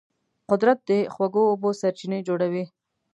قدرت 0.49 0.77
د 0.89 0.91
خوږو 1.13 1.43
اوبو 1.51 1.69
سرچینې 1.81 2.19
جوړوي. 2.27 2.65